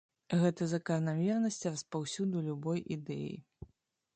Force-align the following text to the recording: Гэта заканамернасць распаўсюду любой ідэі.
Гэта 0.43 0.67
заканамернасць 0.69 1.67
распаўсюду 1.75 2.43
любой 2.49 2.83
ідэі. 2.97 3.33